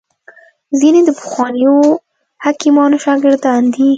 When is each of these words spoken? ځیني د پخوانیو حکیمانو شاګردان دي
ځیني 0.79 1.01
د 1.05 1.09
پخوانیو 1.19 1.75
حکیمانو 2.45 2.97
شاګردان 3.05 3.63
دي 3.73 3.87